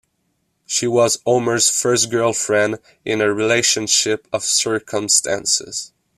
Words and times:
She 0.65 0.87
was 0.87 1.19
Homer's 1.27 1.69
first 1.69 2.09
girlfriend 2.09 2.79
in 3.05 3.21
a 3.21 3.31
relationship 3.31 4.27
of 4.33 4.43
circumstances. 4.43 5.93